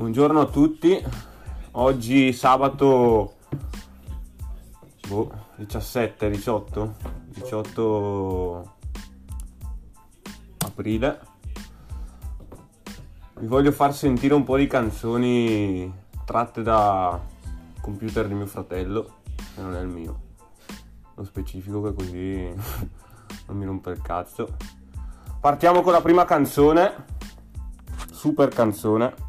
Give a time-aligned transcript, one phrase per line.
[0.00, 0.98] Buongiorno a tutti,
[1.72, 3.34] oggi sabato
[5.06, 6.94] boh, 17, 18,
[7.26, 8.76] 18
[10.64, 11.20] aprile.
[13.40, 15.92] Vi voglio far sentire un po' di canzoni
[16.24, 17.20] tratte da
[17.82, 19.16] computer di mio fratello,
[19.54, 20.20] che non è il mio.
[21.14, 22.48] Lo specifico che così
[23.48, 24.56] non mi rompe il cazzo.
[25.38, 27.04] Partiamo con la prima canzone,
[28.10, 29.28] super canzone.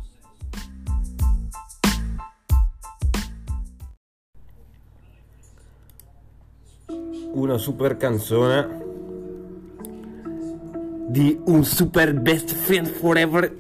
[7.34, 8.80] Una super canzone
[11.08, 13.56] di un super best friend forever.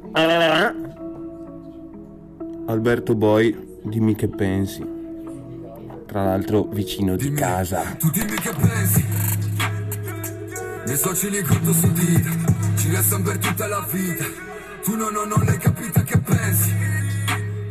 [2.67, 4.85] Alberto Boy, dimmi che pensi.
[6.05, 7.81] Tra l'altro vicino di Dimmi, casa.
[7.97, 9.05] Tu dimmi che pensi.
[10.85, 12.29] Nei soci li conto su dita.
[12.75, 14.25] Ci restano per tutta la vita.
[14.83, 16.73] Tu no, no, non l'hai capita che pensi.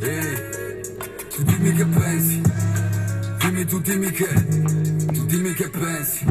[0.00, 0.80] Ehi,
[1.34, 2.40] tu dimmi che pensi.
[3.40, 4.99] Dimmi, tu dimmi che.
[5.60, 6.24] Che pensi.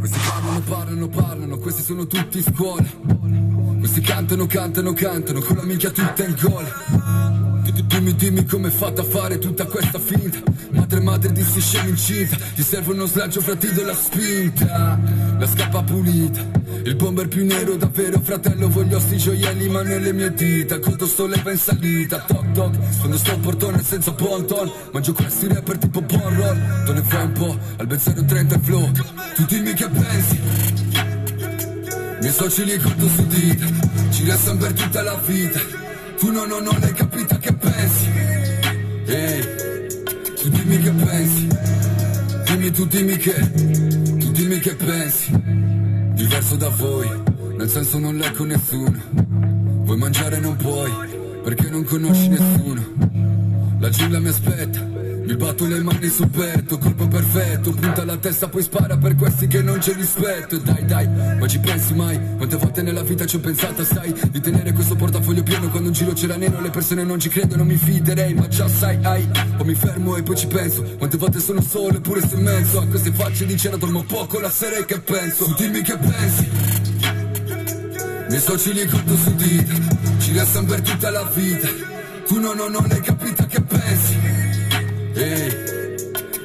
[0.00, 1.58] Questi parlano, parlano, parlano.
[1.58, 2.90] Questi sono tutti scuole.
[3.78, 5.38] Questi cantano, cantano, cantano.
[5.38, 7.47] Con la minchia tutta in gola.
[7.78, 10.38] Tu- Dimmi, dimmi come fatta a fare tutta questa finta.
[10.70, 12.36] Madre, madre di sti scemi incinta.
[12.54, 14.98] Ti serve uno slancio fratello la spinta.
[15.38, 16.40] La scappa pulita.
[16.82, 18.68] Il bomber più nero davvero fratello.
[18.68, 20.80] Voglio sti gioielli ma nelle mie dita.
[20.80, 22.18] Conto sto leva in salita.
[22.26, 22.76] Toc toc.
[22.98, 26.84] Quando sto al portone senza ponton Mangio questi rapper tipo bon roll.
[26.84, 28.90] Te ne fai un po' al ben 030 flow.
[29.36, 30.40] Tu dimmi che pensi.
[32.20, 33.66] Miei soci li conto su dita
[34.10, 35.87] Ci restano per tutta la vita
[36.18, 38.10] Tu no, no, non hai capito che pensi.
[39.06, 39.42] Ehi
[40.34, 41.48] Tu dimmi che pensi.
[42.44, 43.50] Dimmi tu dimmi che
[44.18, 45.30] Tu dimmi che pensi.
[46.14, 47.08] Diverso da voi
[47.56, 49.00] Nel senso non leggo nessuno.
[49.84, 50.90] Vuoi mangiare non puoi
[51.44, 52.82] Perché non conosci nessuno.
[53.78, 54.97] La giungla mi aspetta
[55.28, 59.46] mi batto le mani sul petto, colpo perfetto Punta la testa poi spara per questi
[59.46, 60.56] che non c'è rispetto.
[60.56, 62.18] Dai dai, ma ci pensi mai?
[62.36, 65.94] Quante volte nella vita ci ho pensato, sai Di tenere questo portafoglio pieno quando un
[65.94, 69.66] giro c'era nero Le persone non ci credono, mi fiderei Ma già sai, ai Poi
[69.66, 70.82] mi fermo e poi ci penso.
[70.96, 74.50] Quante volte sono solo eppure in mezzo A queste facce di cera dormo poco la
[74.50, 75.44] sera e che penso.
[75.44, 76.48] Tu dimmi che pensi.
[78.28, 79.74] Miei soci li conto su dita
[80.20, 81.68] Ci restano per tutta la vita.
[82.26, 84.47] Tu no, no, non hai capito che pensi
[85.18, 85.50] Ehi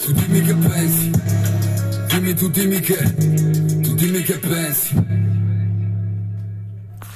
[0.04, 1.12] Tu dimmi che pensi
[2.08, 3.14] Dimmi tu dimmi che
[3.82, 5.22] Tu dimmi che pensi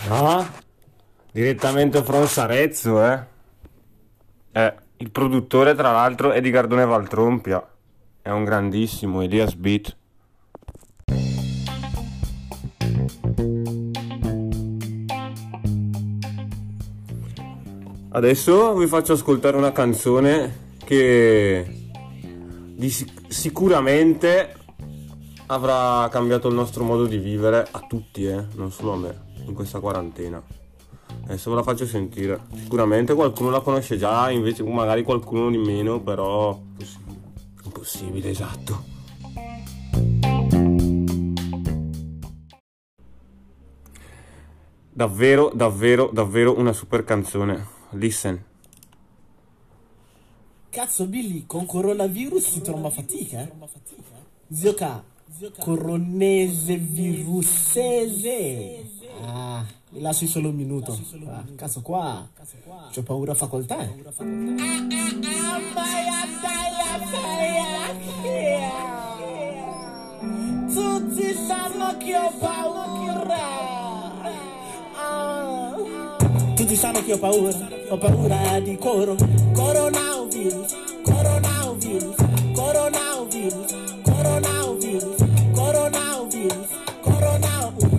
[0.09, 0.50] Ah,
[1.34, 3.19] direttamente from Sarezzo, eh.
[4.53, 7.68] Eh, il produttore tra l'altro è di Gardone Valtrompia.
[8.22, 9.97] È un grandissimo Elias Beat.
[18.12, 21.92] Adesso vi faccio ascoltare una canzone che
[22.80, 24.56] sic- sicuramente
[25.48, 29.53] avrà cambiato il nostro modo di vivere a tutti, eh, non solo a me, in
[29.53, 30.42] questa quarantena.
[31.25, 32.40] Adesso ve la faccio sentire.
[32.56, 36.58] Sicuramente qualcuno la conosce già, invece magari qualcuno di meno, però
[37.66, 38.96] impossibile, esatto.
[44.90, 47.68] Davvero, davvero, davvero una super canzone.
[47.92, 48.56] Listen.
[50.78, 53.52] Cazzo Billy, con coronavirus si tromba fatica, eh?
[54.54, 55.02] Zio K,
[55.58, 58.28] coronese virusese.
[59.26, 60.96] Ah, mi lasci solo un minuto.
[61.26, 62.30] Ah, cazzo qua,
[62.94, 63.90] c'ho paura a facoltà, eh?
[70.68, 73.42] Tutti sanno che ho paura.
[74.96, 75.76] Ah.
[76.56, 79.16] Tutti sanno che ho paura, ho paura di coro,
[80.47, 82.16] coronavirus, coronavirus,
[82.56, 83.68] coronavirus,
[84.06, 85.18] coronavirus,
[85.53, 86.68] coronavirus,
[87.02, 87.92] coronavirus.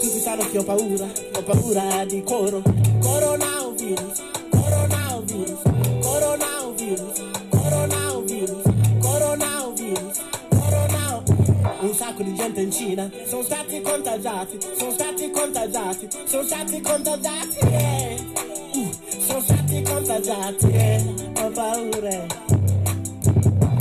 [0.00, 2.62] Tutti sanno che ho paura, ho paura di coro,
[3.00, 5.60] coronavirus, coronavirus,
[6.00, 8.62] coronavirus, coronavirus,
[9.00, 10.20] coronavirus,
[10.58, 11.42] coronavirus.
[11.80, 17.58] Un sacco di gente in Cina sono stati contagiati, sono stati contagiati, sono stati contagiati,
[17.60, 18.16] eh.
[18.72, 18.90] Uh,
[19.20, 21.23] sono stati contagiati, eh.
[21.54, 22.26] Ho paura.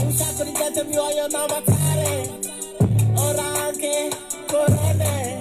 [0.03, 2.29] Un sacco di gente mi vogliono ammazzare,
[3.15, 4.09] ora anche
[4.45, 5.39] corone,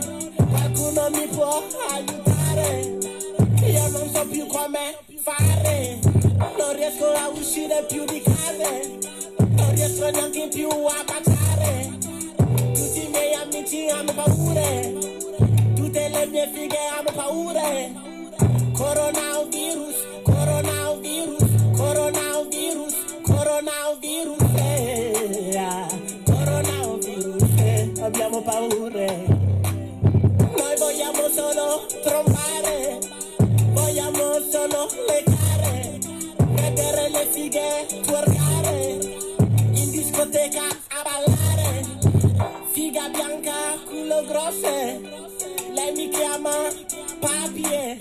[0.49, 2.99] qualcuno mi può aiutare,
[3.67, 5.99] io non so più come fare,
[6.57, 8.71] non riesco a uscire più di casa,
[9.39, 11.99] non riesco neanche più a baciare.
[12.73, 14.95] Tutti i miei amici hanno paure,
[15.75, 17.93] tutte le mie fighe hanno paure.
[18.73, 21.42] Coronavirus, coronavirus,
[28.23, 29.27] abbiamo paure.
[29.67, 32.99] Noi vogliamo solo trombare,
[33.73, 35.99] vogliamo solo leccare,
[36.51, 38.99] vedere le fighe twerkare,
[39.73, 41.85] in discoteca a ballare,
[42.71, 43.53] figa bianca,
[43.89, 45.01] culo grosse,
[45.73, 46.53] lei mi chiama
[47.19, 47.99] papie,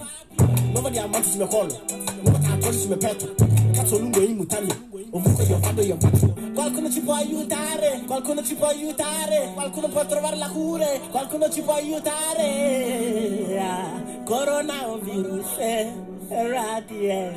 [0.72, 1.82] non vogliamo anche sul mio collo,
[2.22, 3.34] non vogliamo sul mio petto,
[3.74, 4.91] cazzo lungo in mutande.
[5.13, 10.06] Ovunque io vado io faccio Qualcuno ci può aiutare Qualcuno ci può aiutare Qualcuno può
[10.06, 13.60] trovare la cura Qualcuno ci può aiutare.
[13.60, 15.94] Ah, Coronavirus eh,
[16.30, 17.34] radie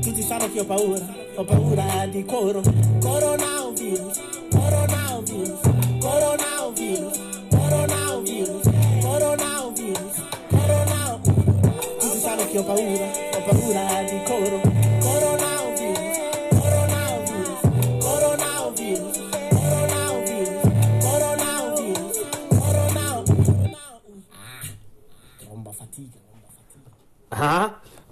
[0.00, 2.62] Tutti sanno che ho paura Ho paura di coro.
[3.00, 4.20] Coronavirus
[4.50, 5.60] Coronavirus
[6.00, 7.18] Coronavirus
[7.50, 8.70] Coronavirus
[9.02, 11.28] Coronavirus Coronavirus.
[11.98, 13.29] Tutti sanno che Ho paura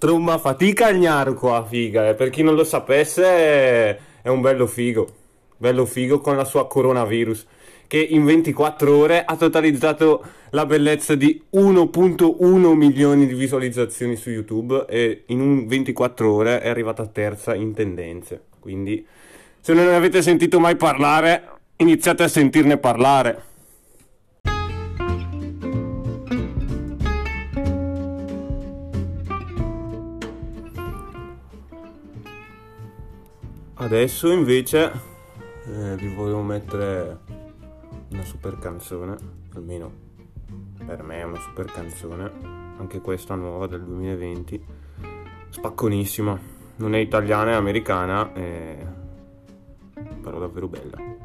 [0.08, 2.14] Tromba fatica il gnarco a figa, eh.
[2.14, 3.26] per chi non lo sapesse
[4.22, 5.06] è- un bello figo,
[5.58, 7.46] bello figo con la sua coronavirus,
[7.86, 14.86] che in 24 ore ha totalizzato la bellezza di 1.1 milioni di visualizzazioni su YouTube
[14.88, 19.06] e in un 24 ore è arrivata terza in tendenze, quindi
[19.60, 23.42] se non ne avete sentito mai parlare, iniziate a sentirne parlare.
[33.88, 34.92] Adesso invece
[35.64, 37.20] eh, vi volevo mettere
[38.10, 39.16] una super canzone,
[39.54, 39.90] almeno
[40.84, 42.30] per me è una super canzone,
[42.76, 44.62] anche questa nuova del 2020,
[45.48, 46.38] spacconissima,
[46.76, 48.86] non è italiana, è americana, eh,
[50.20, 51.17] però davvero bella.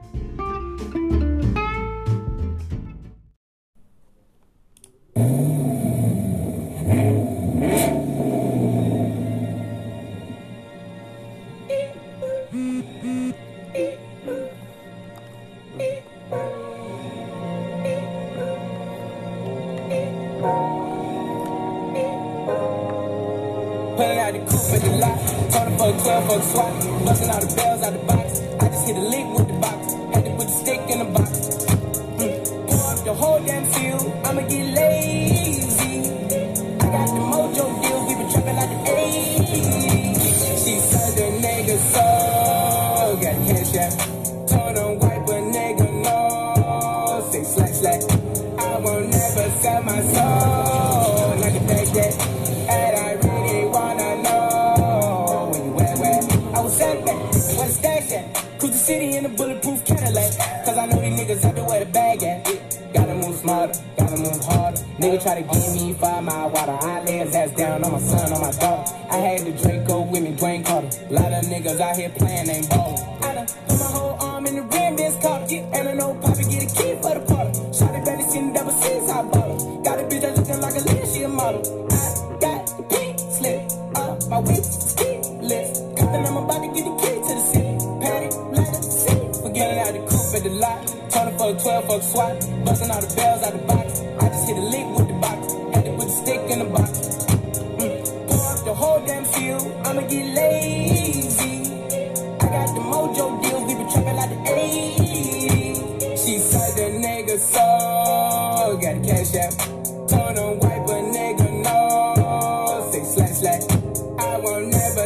[65.44, 66.78] Nigga give me five mile water.
[66.82, 68.94] I lay his down on my son, on my daughter.
[69.10, 70.88] I had the Draco with me, Dwayne Carter.
[71.10, 73.24] Lot of niggas out here playing, ain't ballin'.
[73.24, 75.46] I done put my whole arm in the rim, this car.
[75.50, 77.54] Yeah, and I know Poppy get a key for the party.
[77.78, 79.82] Shot it better seen double C's, I bought her.
[79.84, 81.62] Got a bitch that looking like a lean, she a model.
[81.92, 85.82] I got the pink slip up my waist, ski list.
[85.98, 87.74] Coppin', I'm about to get the key to the city.
[88.00, 89.42] Patty, let it see.
[89.44, 90.80] Forgetting out the coupe at the lot.
[91.12, 92.66] Turning for a 12 fuck swat.
[92.66, 93.63] Busting all the bells out the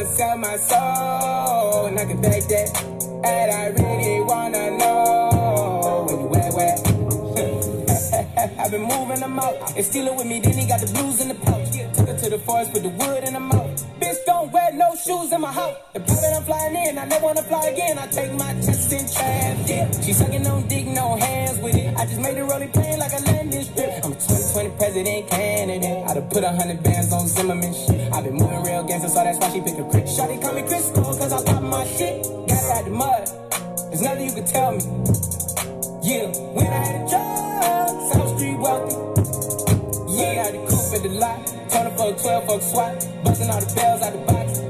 [0.08, 1.86] sell my soul.
[1.86, 2.82] And I can back that.
[3.24, 6.78] And I really wanna know when you where where.
[8.60, 9.76] I've been moving them out.
[9.76, 11.68] And stealing with me, then he got the blues in the pouch.
[11.96, 13.70] Took her to the forest, put the wood in the mouth.
[14.00, 15.76] Bitch, don't wear no shoes in my house.
[15.92, 17.98] The private I'm flying in, I never wanna fly again.
[17.98, 20.04] I take my chances in traffic.
[20.04, 21.96] She sucking on dick, no hands with it.
[21.96, 24.04] I just made the rolling plane like a landing strip.
[24.04, 26.08] I'm a 2020 president candidate.
[26.08, 27.97] I done put a hundred bands on Zimmerman shit.
[28.18, 30.06] I've been moving real gangster, so that's why she picked a crit.
[30.06, 32.24] Shotty call me Crisco, cause I pop my shit.
[32.48, 33.28] Got it out the mud.
[33.90, 34.82] There's nothing you can tell me.
[36.02, 38.96] Yeah, when I had a job, South Street wealthy.
[40.18, 41.46] Yeah, I got the coupe at the lot.
[41.70, 43.08] Turning for a 12 fuck swat.
[43.22, 44.67] Busting all the bells out the box.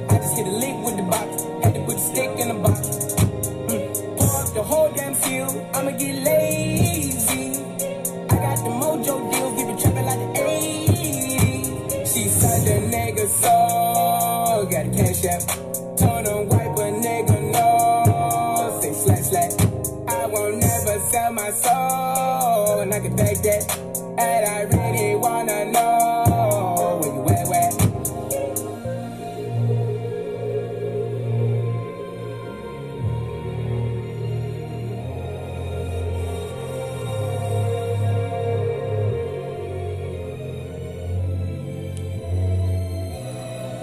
[23.43, 23.79] That.
[24.19, 27.77] And I really wanna know where you at, where?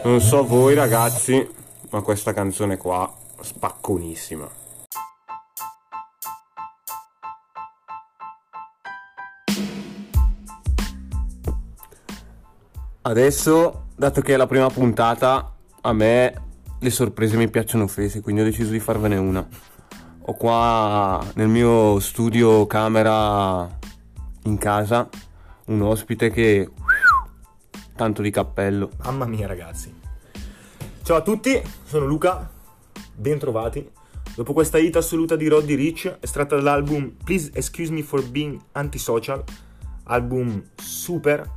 [0.03, 1.49] Non so voi ragazzi,
[1.89, 4.63] ma questa canzone qua spacconissima.
[13.07, 16.33] Adesso, dato che è la prima puntata, a me
[16.79, 19.47] le sorprese mi piacciono fese, quindi ho deciso di farvene una.
[20.21, 23.69] Ho qua nel mio studio camera
[24.45, 25.07] in casa
[25.65, 26.67] un ospite che
[27.95, 28.89] tanto di cappello.
[29.03, 29.93] Mamma mia ragazzi.
[31.03, 32.49] Ciao a tutti, sono Luca,
[33.13, 33.87] bentrovati.
[34.35, 39.43] Dopo questa hit assoluta di Roddy Rich, estratta dall'album Please Excuse Me for Being Antisocial,
[40.05, 41.47] album super,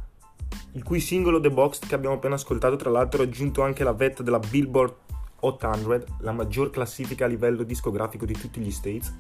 [0.72, 3.92] il cui singolo The Box che abbiamo appena ascoltato tra l'altro ha raggiunto anche la
[3.92, 4.94] vetta della Billboard
[5.40, 9.14] 800, la maggior classifica a livello discografico di tutti gli States.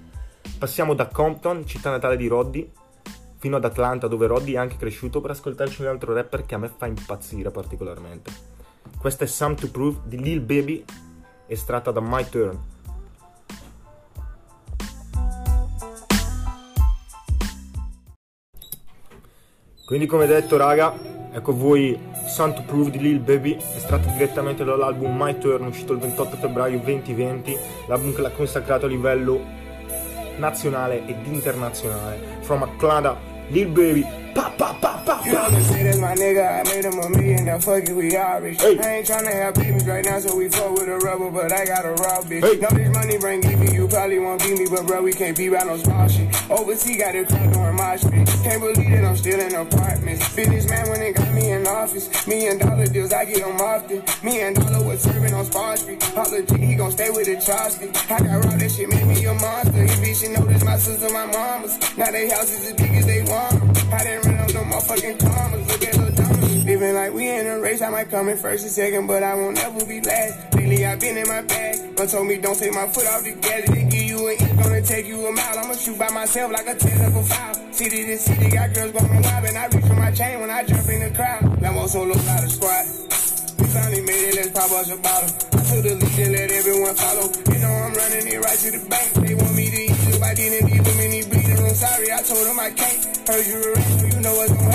[0.58, 2.70] Passiamo da Compton, città natale di Roddy,
[3.36, 6.58] fino ad Atlanta dove Roddy è anche cresciuto per ascoltarci un altro rapper che a
[6.58, 8.30] me fa impazzire particolarmente.
[8.98, 10.84] Questa è Some to Prove di Lil Baby,
[11.46, 12.76] estratta da My Turn.
[19.86, 25.16] Quindi come detto raga, ecco voi Some to Prove di Lil Baby, estratto direttamente dall'album
[25.16, 29.40] My Turn uscito il 28 febbraio 2020, l'album che l'ha consacrato a livello
[30.36, 32.38] nazionale ed internazionale.
[32.40, 33.16] From Atlanta,
[33.48, 36.98] Lil Baby, pa pa pa pa You know say that's my nigga, I made him
[36.98, 38.60] a million, now fuck it, we all rich.
[38.60, 38.78] Hey.
[38.78, 41.64] I ain't tryna have babies right now, so we fuck with a rubber, but I
[41.64, 42.42] got a raw bitch.
[42.42, 42.58] Hey.
[42.58, 45.36] Know this money bring give me, you probably won't beat me, but bro, we can't
[45.36, 46.28] be about no small shit.
[46.50, 50.34] Overseas got a crowd doing Can't believe that I'm still in apartments.
[50.34, 52.26] Businessman when they got me in office.
[52.26, 54.02] Million dollar deals, I get them often.
[54.24, 56.02] Me and Dollar was serving on Spawn Street.
[56.02, 57.90] Holla he gon' stay with the Charleston.
[58.10, 59.82] I got raw, that shit made me a monster.
[59.82, 61.78] You bitch, you know this my sister, my mama's.
[61.96, 63.54] Now they houses as big as they want.
[63.92, 65.68] I didn't run up no motherfucking commas.
[65.68, 66.17] Look at.
[66.78, 69.34] Living like we in a race, I might come in first and second, but I
[69.34, 70.54] won't ever be last.
[70.54, 73.34] Lately I've been in my bag, but told me don't take my foot off the
[73.34, 73.66] gas.
[73.66, 75.58] They give you an inch, gonna take you a mile.
[75.58, 77.54] I'ma shoot by myself like a technical foul.
[77.72, 80.62] City to city, got girls going wild, and I reach for my chain when I
[80.62, 81.60] jump in the crowd.
[81.60, 82.86] Now I'm solo out of squad.
[83.58, 85.34] We finally made it, let's pop us a bottle.
[85.34, 87.26] I took the lead and let everyone follow.
[87.26, 89.26] You know I'm running it right to the bank.
[89.26, 91.74] They want me to eat you, I didn't leave them the bleeding room.
[91.74, 93.02] Sorry, I told them I can't.
[93.26, 94.67] Heard you a rat, so you know what's gonna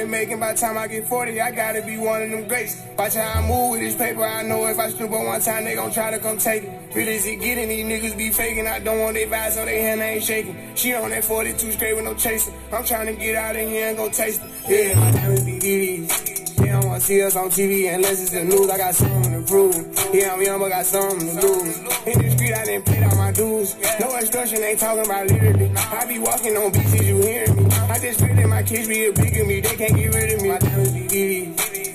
[0.00, 2.82] been making, by the time I get 40, I gotta be one of them greats.
[2.96, 5.64] Watch how I move with this paper, I know if I stoop on one time,
[5.64, 6.94] they gon' try to come take it.
[6.94, 8.66] Real as it getting, these niggas be faking.
[8.66, 10.56] I don't want their vibes, so they hand ain't shaking.
[10.74, 12.54] She on that 42 straight with no chasing.
[12.72, 14.50] I'm trying to get out of here and go taste it.
[14.68, 16.29] Yeah, my diamonds be DVDs.
[17.00, 18.68] See us on TV unless it's the news.
[18.68, 19.74] I got something to prove.
[20.12, 21.78] Yeah, I'm young, but got something to lose.
[22.04, 23.74] In the street, I didn't pay all my dues.
[23.98, 25.72] No instruction, ain't talking about literally.
[25.74, 27.64] I be walking on beaches, you hearing me.
[27.88, 29.60] I just pray that my kids be a big me.
[29.60, 30.48] They can't get rid of me.
[30.50, 30.58] My.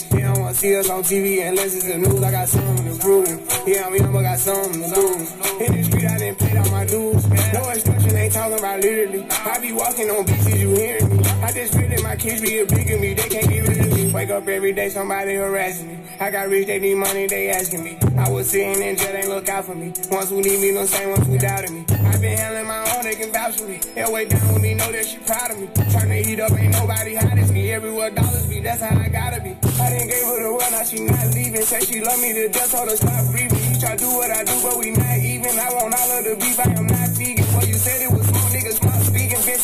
[0.09, 2.23] They don't wanna see us on TV unless it's the news.
[2.23, 3.67] I got something to prove.
[3.67, 5.31] Yeah, I'm young, but got something to lose.
[5.61, 7.29] In the street, I didn't pay all my dues.
[7.53, 9.27] No instruction, ain't talking about literally.
[9.29, 11.14] I be walking on beaches, you hearing me.
[11.45, 13.13] I just pray that my kids be a of me.
[13.13, 14.11] They can't get rid of me.
[14.11, 15.99] Wake up every day, somebody harassing me.
[16.19, 17.99] I got rich, they need money, they asking me.
[18.17, 19.93] I was sitting in jail, they look out for me.
[20.09, 21.85] Ones who need me, no same ones who doubted me.
[21.85, 23.77] I been handling my own, they can vouch for me.
[23.93, 25.67] They'll wait down with me, know that she proud of me.
[25.93, 27.71] Turn the heat up, ain't nobody hot as me.
[27.71, 29.53] Everywhere dollars be, that's how I gotta be.
[29.53, 31.61] I didn't give her the world, now she not leaving.
[31.61, 33.79] Say she love me to death, told her stop breathing.
[33.79, 35.53] Try to do what I do, but we not even.
[35.61, 37.45] I want all of the beef, I am not vegan.
[37.53, 38.24] Boy, you said it was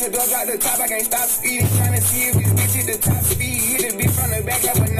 [0.01, 1.67] Bitch, the the top, I can't stop speeding.
[1.77, 3.62] Trying to see if this bitch hit the top speed.
[3.62, 4.90] Hit the bitch from the back, have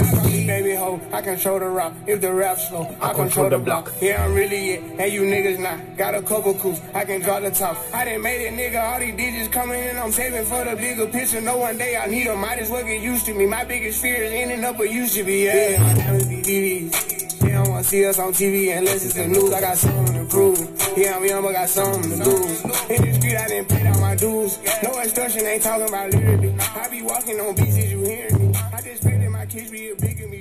[0.82, 1.94] ho, I control the rock.
[2.08, 3.94] If the rap slow, I, control the block.
[4.02, 5.98] Yeah, I'm really it, and you niggas not.
[5.98, 7.78] Got a couple coups, I can draw the top.
[7.94, 9.98] I done made it, nigga, all these digits coming in.
[9.98, 11.42] I'm saving for the bigger picture.
[11.42, 13.46] No one day I need them, might as well get used to me.
[13.46, 15.46] My biggest fear is ending up where you to be.
[15.46, 17.40] Yeah, my diamonds be DVDs.
[17.40, 19.52] They don't wanna see us on TV unless it's the news.
[19.52, 20.60] I got something to prove.
[20.96, 22.64] Yeah, I'm young, but got something to lose.
[22.90, 24.60] In the street, I didn't pay all my dues.
[24.84, 26.56] No instruction, ain't talking about literally.
[26.60, 28.56] I be walking on beaches, you hearing me.
[28.74, 30.41] I just pray that my kids be a big of me.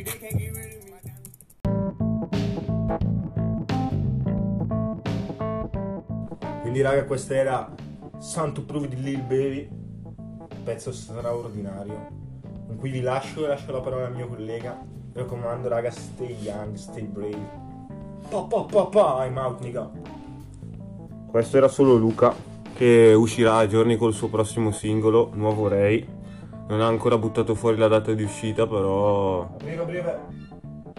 [6.70, 7.68] Quindi raga questa era
[8.18, 9.68] Sun to Prove di Lil Baby,
[10.62, 12.06] pezzo straordinario.
[12.68, 14.80] Con cui vi lascio e lascio la parola al mio collega.
[14.80, 17.50] Mi raccomando raga, stay young, stay brave.
[18.28, 19.90] Pa pa pa pa, I'm out nigga.
[21.26, 22.32] questo era solo Luca
[22.72, 26.06] che uscirà a giorni col suo prossimo singolo, Nuovo Ray.
[26.68, 30.18] Non ha ancora buttato fuori la data di uscita, però Breve, breve.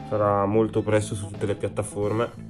[0.09, 2.49] sarà molto presto su tutte le piattaforme.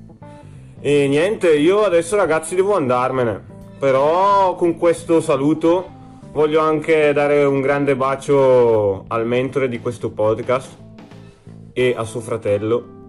[0.83, 3.39] E niente, io adesso ragazzi devo andarmene.
[3.77, 5.87] Però con questo saluto
[6.31, 10.75] voglio anche dare un grande bacio al mentore di questo podcast
[11.73, 12.99] e a suo fratello.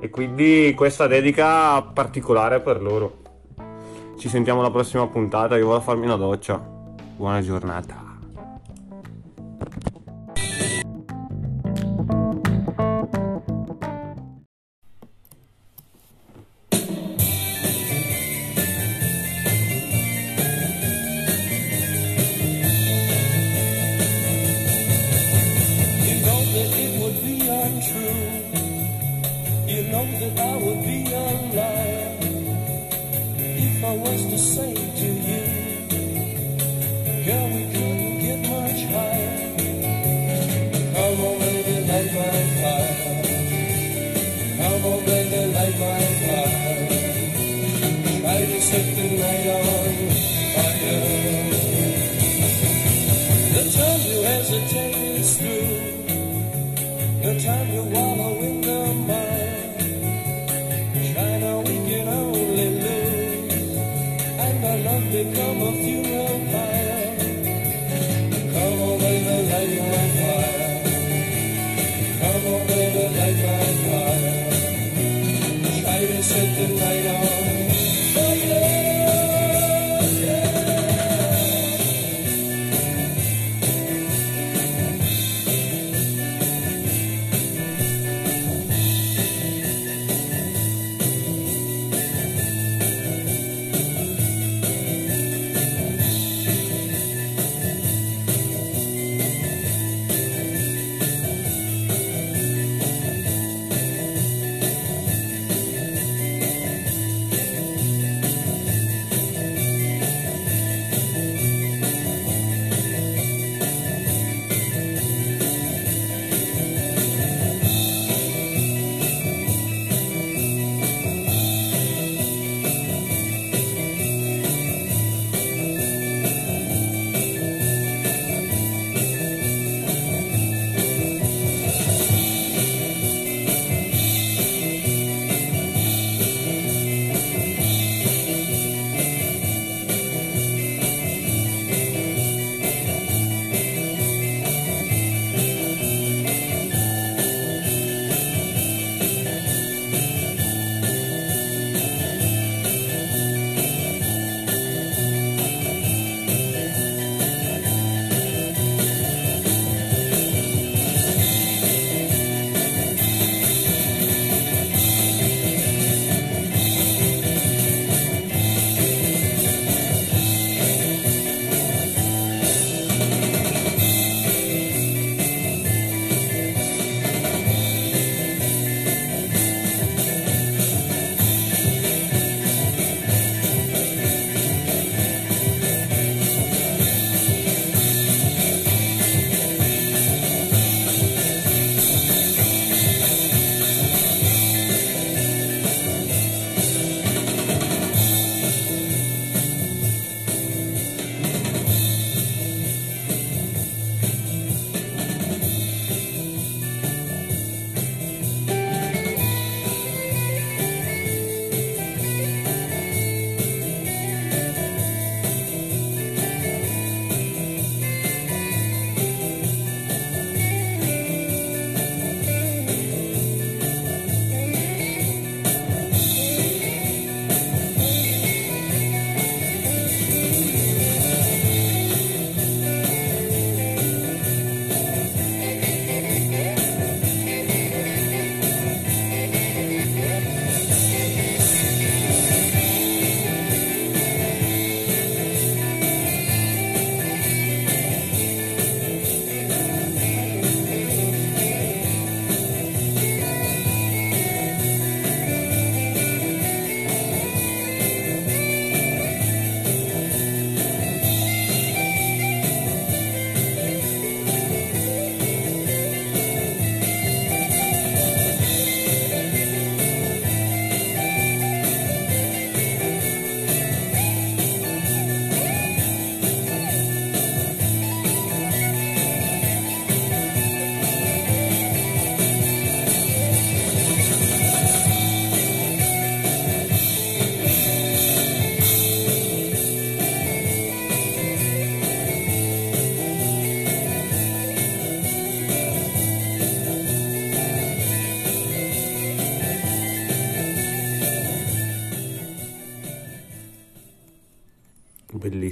[0.00, 3.22] E quindi questa dedica particolare per loro.
[4.18, 6.58] Ci sentiamo alla prossima puntata, io vado a farmi una doccia.
[7.16, 8.03] Buona giornata.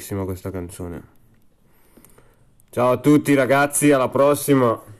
[0.03, 1.03] Bellissima questa canzone.
[2.71, 4.92] Ciao a tutti ragazzi, alla prossima.